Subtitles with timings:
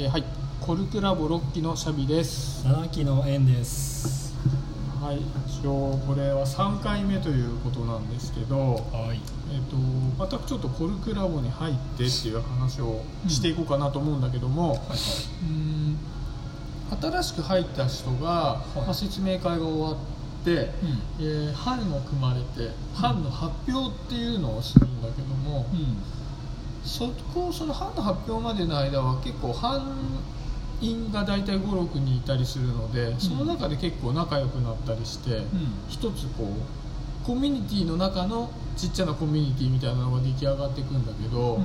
[0.00, 0.24] えーはい、
[0.60, 2.64] コルクラボ6期のシャビです。
[2.64, 4.32] 7期の円です。
[5.02, 5.16] はい、
[5.48, 9.20] 一応これは3回目ということなんですけど、はい。
[9.52, 9.76] えっ、と
[10.16, 14.86] またちょっとコルクラボに入ってっていう話をしていこうかなと思うんだけども、はいはい。
[14.86, 15.98] うーん
[17.02, 18.78] 新しく入った人が、い。
[18.78, 20.70] まあ、説明会が終わって、
[21.18, 25.66] えー班を組まれて班の発表っていうのをするんだけども、
[26.84, 29.82] そこその班の発表までの間は結構班
[30.80, 35.42] 員が大体56人いたりするのでその中で結構仲良くなったりして、
[35.88, 41.60] 一つこうコミュニティの中のちっちゃなコミュニティみたいなのが出来上がっていくんだけど、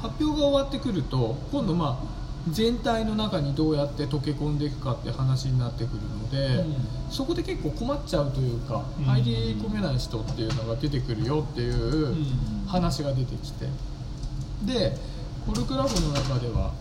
[0.00, 2.18] 発表が終わってくると今度まあ
[2.50, 6.64] 全体の中にどうやって溶け込んでいくかって話になってくるので、
[7.10, 9.04] そこで結構困っちゃうというか、うん。
[9.04, 12.14] 入り込めない人っていうのが出てくるよっていう
[12.66, 13.66] 話が出てきて
[14.64, 14.96] で
[15.46, 16.72] コルクラボの中では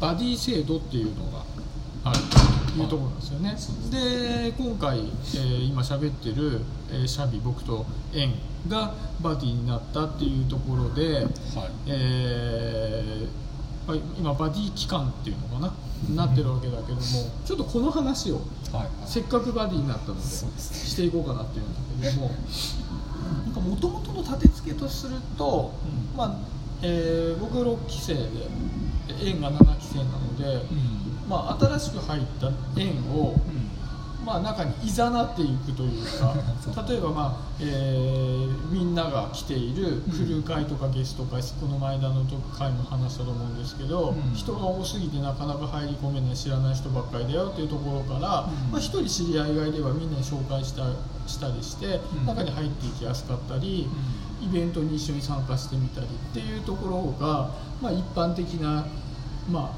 [0.00, 1.44] バディ制度っていうのが
[2.04, 2.18] ある
[2.74, 3.56] というところなんですよね、
[3.90, 8.34] で今回、えー今喋ってる、えーシャビ僕とエン
[8.68, 11.28] がバディになったっていうところで、はい。
[11.86, 13.28] えー
[13.88, 15.66] まあ今バディ期間っていうのか
[16.14, 16.24] な？
[16.26, 17.00] なってるわけだけども
[17.44, 18.42] ちょっとこの話を
[19.06, 22.30] せっかくバディになったのでしていこうかなっていうんだけども。
[23.44, 26.16] なんか元々の立て付けとすると、うん。
[26.16, 26.36] まあ
[26.82, 28.22] えー僕6期生で
[29.24, 31.28] 円が7期生なので、うん。
[31.28, 33.34] まあ、新しく入った円を、
[34.24, 36.34] まあ、中にいざなっていくというか
[36.88, 42.22] 例えば、まあえーみんなが来ているクルー会とかゲスト会、この間の
[42.56, 44.34] 回も話したと思うんですけど、うん。
[44.34, 48.72] 人が多すぎてなかなか入り込めない知らない人ばっかりだよっていうところから、うん。
[48.72, 50.82] まあ、1人知り合いがいればみんなに紹介した
[51.26, 52.26] したりして、うん。
[52.26, 53.88] 中に入っていきやすかったり、
[54.42, 57.50] イベントに一緒に参加してみたりっていうところが、
[57.80, 58.86] まあ、一般的な、
[59.50, 59.72] ま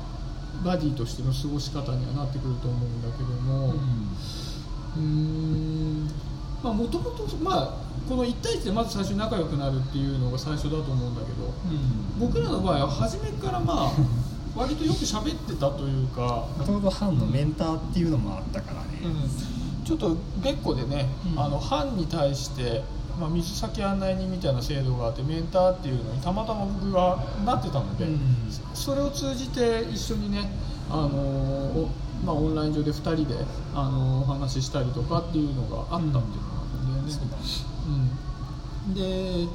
[0.63, 3.75] あ、バディとしての過ごし方にはなってくると思うんだけども。
[4.97, 6.11] うーん
[6.63, 7.75] まあもともとまあ
[8.09, 11.53] この1対1でまず最初に仲良くなるっていうのが最初だと思うんだけど
[12.19, 13.93] 僕らの場合は初めからまあ
[14.55, 22.83] 割とよく喋ってたというか、もともと班のメンターっていうのもあったからね、うん、ちょっと別個でね、うんあの班に対して、
[23.21, 28.19] まあ、水先案内人みたいな制度があってメンターっていうのにたまたま僕がなってたので、うん。
[28.75, 30.51] それを通じて一緒にね、
[30.91, 31.91] あのお
[32.25, 33.35] まあ、オンライン上で2人で、
[33.75, 36.23] あのお話ししたりとかっていうのがあったっていうのがあ
[36.75, 37.13] るんだよね。
[37.13, 37.21] そ
[37.87, 39.49] うん、で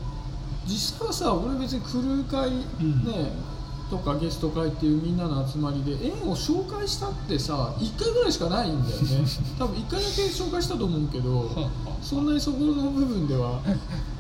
[0.66, 3.55] 実際はさ俺別にクルー会、ねん
[3.90, 9.26] とかゲスト会っていうみんなの集まりで縁を紹介したってさ1回ぐらいしかないんだよね。
[9.60, 11.50] 多分1回だけ紹介したと思うけど
[12.02, 13.62] そんなにそこの部分では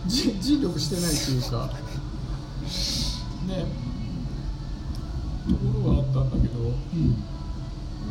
[0.06, 1.70] じ尽力してないっていうか。
[3.48, 3.66] ね。
[5.48, 6.72] ところがあったんだけど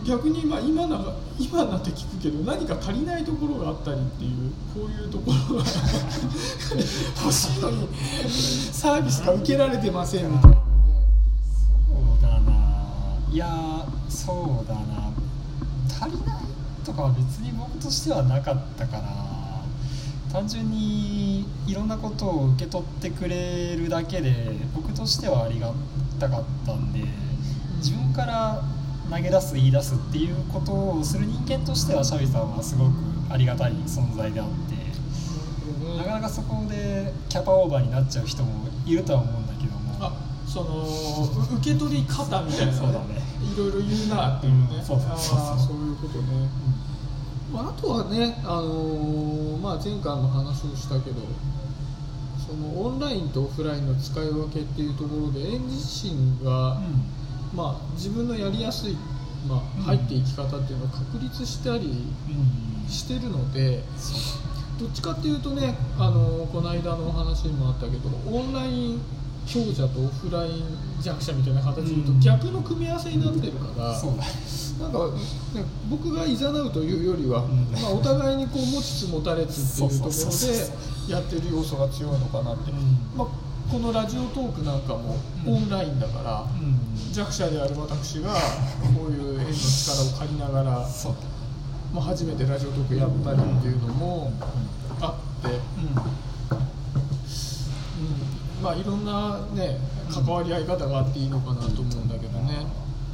[0.06, 5.65] 逆にまあ今なら今になって聞くけど何か足りないところがあったりっていうこういうところが
[7.25, 7.88] 欲しいのに
[8.72, 10.64] サービスが受けられてませんみたいな
[13.34, 15.12] いやーそうだな。
[15.91, 16.45] 足りない
[16.84, 19.62] とかは別に僕としてはなかったかな
[20.33, 25.72] 単純にいろんなことを受け取ってくれるだけで僕としてはありが
[26.21, 27.00] たかったんで
[27.78, 28.62] 自分から
[29.11, 32.93] 投げ出す言い出すっていうことをする人間としてはシャビさんはすごく
[33.31, 39.44] ありがたい存在であってなかなかそこでキャパオーバーになっちゃう人もいるとは思うん
[40.54, 43.19] そのう受け取り方みたいなそうだね。
[43.42, 46.48] いろいろ言うなっていうね、うんそうそういうことね、
[47.53, 51.16] まあ、あとはね、あのーまあ、前回も話をしたけど
[52.47, 56.81] そのオンラインとオフラインの使い分けっていうところで園自身が、
[57.54, 58.97] まあ、自分のやりやすい、
[59.48, 62.88] まあ、入っていき方っていうのを確立したりうん。
[62.88, 63.81] してるので、
[64.78, 69.00] どっちかっていうとね、あのこの間のお話にもあったけどオンライン
[69.47, 70.65] 強者とオフライン
[71.00, 72.21] 弱者みたいな形で言うとうん。
[72.21, 74.30] 逆の組み合わせになってるから、そうだね。
[74.80, 77.66] なんか、ね、僕がいざなうというよりは、ん。
[77.72, 82.78] まあ、お互いにこう持ちつ持たれつっていうところでやってる要素が強いのかなって、うん。
[83.16, 83.28] まあ、
[83.71, 85.16] このラジオトークなんかも
[85.47, 87.13] オンラインだから、うん。
[87.13, 88.34] 弱者である私が
[88.97, 90.89] こういう縁の力を借りながら、
[91.92, 94.33] まあ、初めてラジオトークやったりっていうのも
[95.01, 95.48] あって。
[98.65, 99.77] うんまあいろんなね
[100.11, 102.66] 関わり合い方があっていいのかなと思うんだけどね、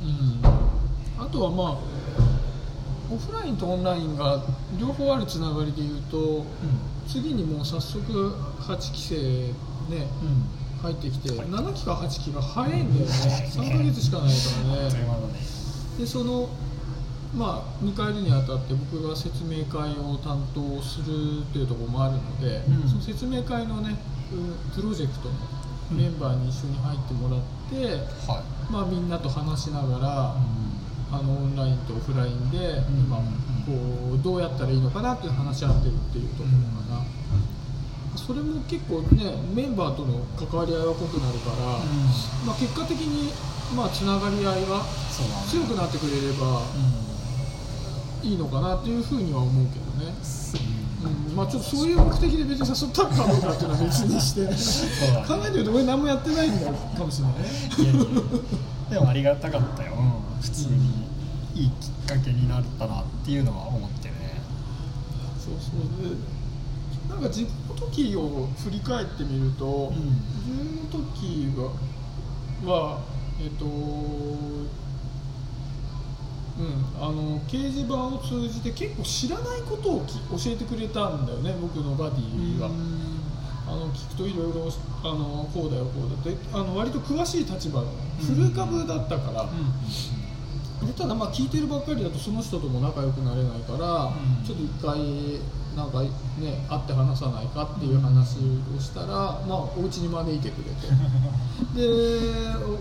[0.03, 2.01] うん、あとはまあ
[3.13, 4.45] オフラインとオンラインが
[4.79, 6.45] 両方あるつながりでいうと
[7.09, 8.01] 次にもう早速
[8.61, 9.17] 8期生
[9.93, 10.07] ね
[10.81, 13.13] 入ってきて、はい、7期か8期が早いんだよね。
[13.53, 14.35] 3か月しかないか
[14.73, 15.35] らね。
[15.99, 16.49] でその
[17.35, 23.97] まあ2回るにあたって僕が説明会を担当するっていうところもあるので、うん、その説明会のね
[24.75, 25.35] プロジェクトの
[25.91, 27.91] メンバーに一緒に入ってもらって、うん
[28.31, 30.37] はい、まあ、みんなと話しながら、
[31.11, 33.19] うん、あのオンラインとオフラインで、今
[33.67, 36.49] こうどうやったらいいのかなって話し合ってるっていうところ
[36.83, 37.21] かな。
[38.17, 41.79] それも結構ねメンバーとの関わり合いが濃くなるから、
[42.45, 43.33] まあ、結果的に
[43.75, 44.83] まあつながり合いが
[45.49, 46.63] 強くなってくれれば、
[48.23, 50.15] いいのかなっていうふうには思うけどね、
[51.03, 54.47] うん、まあちょっとそういう目的で別に誘ったかどうかっていうのは別にして。
[55.27, 57.49] 考えてると俺何もやってないんだかもしれないね。
[58.91, 59.93] でもありがたかったよ、
[60.41, 61.09] 普通に
[61.55, 64.43] いいきっかけになったなっていうのは思ってるね。
[65.39, 65.81] そうそう。
[66.03, 66.17] で
[67.09, 71.73] なんか自分の時を振り返ってみると、うん、自分の時は
[72.65, 73.01] は
[73.41, 73.65] えっと
[76.61, 82.69] うん、あの掲示板を通じて結構知らないことを教えてくれたんだよね僕のバディが。
[83.67, 84.69] あの聞くといろいろ
[85.05, 86.37] あのこうだよこうだって。
[86.53, 87.87] あの割と詳しい立場の
[88.19, 95.39] 古株だったから、うん、ただまあ聞いてるばっかりだとその人とも仲良くなれないから、うん、ちょっと一回
[95.77, 96.11] なんかね
[96.69, 98.39] 会って話さないかっていう話
[98.77, 100.89] をしたら、まあお家に招いてくれて。
[101.77, 101.87] で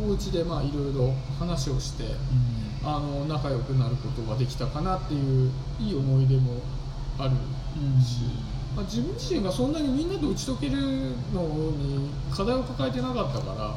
[0.08, 2.16] お家でまあいろいろ話をして。
[2.84, 6.62] あの仲良くなることができたかなっていういい思い出も
[7.18, 7.32] ある
[8.02, 8.22] し、
[8.76, 10.82] まあ、自分自身がそんなにみんなと打ち解ける
[11.34, 11.44] の
[11.76, 13.76] に課題を抱えてなかったから、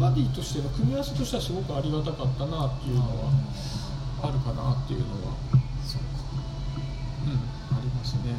[0.00, 3.32] バディとしての組み合わせとしてはすごくありがたかったなっていうのは
[4.22, 5.34] あるかなっていうのは
[5.84, 8.36] そうん、ありますね。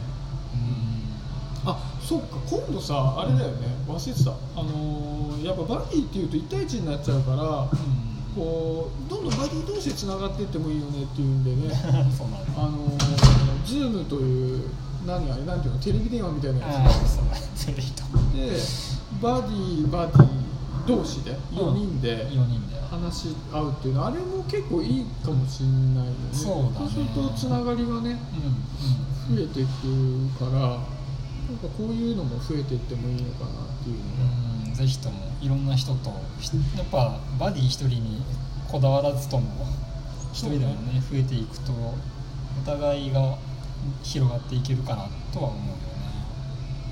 [1.65, 3.67] あそっか今度さあれだよね。
[3.87, 4.31] 忘れてた。
[4.31, 11.73] あのー、やっぱバディっていうと1対1になっちゃうから、うんこうどんどんバディ同士でつながっていってもいいよねっていうんでね。
[12.57, 12.97] あの
[13.65, 14.69] Zoom という
[15.05, 17.17] 何あれなんていうのテレビ電話みたいなやつ。
[18.35, 18.57] で
[19.21, 20.27] バディバディ
[20.85, 22.27] 同士で4人で
[22.89, 26.15] 話し合うっていうのはあれも結構いいかもしれないよね。
[26.31, 28.19] そうそうするとつながりがね、
[29.29, 34.52] 増えていくからなんかこういうのも増えていってもいいのかなっていうのが。
[34.73, 38.21] ぜひともいろんな人とやっぱバディ一人に
[38.67, 39.67] こだわらずとも
[40.31, 41.95] 一人でもね増えていくとお
[42.65, 43.37] 互いが
[44.01, 45.81] 広がっていけるかなとは思うよね。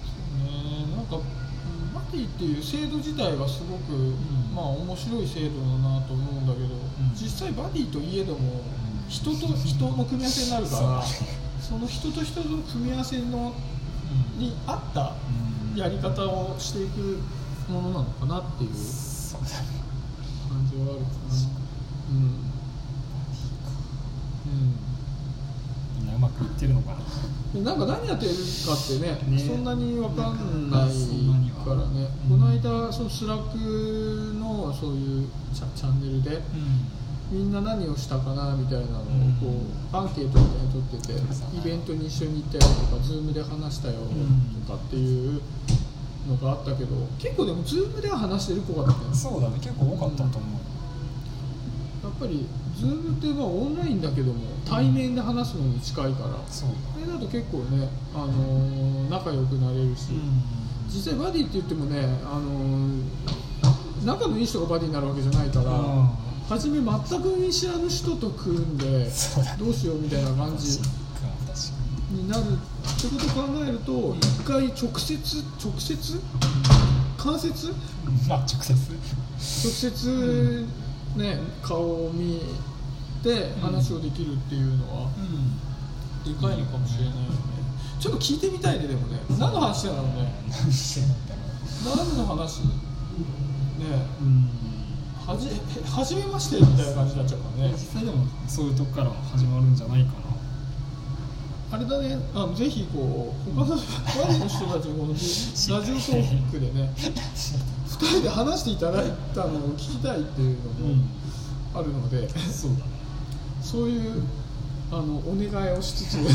[0.06, 0.96] そうね。
[0.96, 1.18] なんか
[1.94, 8.62] バディっていう制度自体はすごく、うん、まあ面白い制度だなと思うんだけど、うん、実際バディといえども
[9.10, 11.04] 人と人の組み合わせになるから
[11.60, 13.54] その人と人の組み合わせの
[14.38, 15.16] に合った
[15.76, 17.20] やり方をしていく
[17.72, 18.78] ものなのかなっていう感
[20.68, 21.36] じはあるかな
[22.12, 22.14] う。
[22.14, 22.52] ん
[24.48, 24.76] うん。
[26.00, 26.08] みん。
[26.08, 27.02] なうまくいってるのかな
[27.62, 30.90] なんか何やってるかってね、ね、そんなに分かんない
[31.62, 36.38] からね、この間その Slack のそういうチャチャンネルで、
[37.32, 39.04] うん、みんな何をしたかなみたいなのを
[39.40, 39.62] こ
[39.94, 43.94] う、アンケートみたいに取ってて、イベントに一緒に行ったよとか Zoom で話したよ
[44.66, 45.42] とかっていう
[46.28, 52.48] のがあったけど結構でも Zoom では話してる子がだったよそうだね結構多かったと思う、やっぱり
[52.78, 56.32] Zoom ってまあオンラインだけども対面で話すのに近いから、う。
[56.32, 56.66] ん、そ
[57.00, 60.42] れだと結構ね、あのー、仲良くなれるし、うん、
[60.88, 66.10] 実際バディって言ってもね、あのー、仲のいい人がバディになるわけじゃないから、うん、
[66.48, 69.10] 初め全く見知らぬ人と組んで
[69.60, 70.80] どうしようみたいな感じ
[72.10, 72.44] になる
[73.08, 76.20] ってことを考えると一回直接直接？
[77.18, 77.74] 間接？
[78.28, 78.74] まあ直接。
[78.74, 80.68] 直接
[81.16, 82.42] ね顔を見
[83.24, 85.10] て話をできるっていうのは
[86.26, 87.28] でかいのかもしれないよね。
[88.00, 89.20] ちょっと聞いてみたいねでもね。
[89.30, 90.34] 何の話だろうね？
[91.86, 92.62] 何の話？
[92.62, 92.68] ね。
[94.22, 94.50] うん。
[95.26, 95.50] はじ
[95.86, 97.74] 初めましてみたいな感じになっちゃうからね。
[97.74, 100.31] 実際でもそういうとこから始まるんじゃないかな
[101.72, 102.18] あれだね。
[102.36, 106.92] あのぜひこう他の我の人たちもこのラジオトークでね
[107.88, 111.04] 2人で話していただいたのを聞きたいっていうのも
[111.74, 112.84] あるので、うん、そうだね。
[113.62, 114.24] そういう
[114.92, 116.18] あのお願いをしつつ。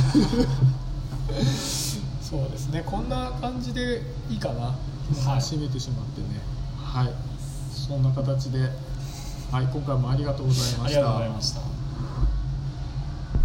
[2.23, 2.83] そうですね。
[2.87, 4.73] こんな感じでいいかな、は
[5.37, 6.41] い、締めてしまってね。
[6.83, 7.13] はい。
[7.71, 8.71] そんな形で、
[9.53, 10.85] はい、今回もありがとうございました。
[10.85, 11.76] ありがとうございました